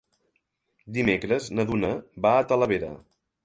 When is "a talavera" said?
2.41-2.95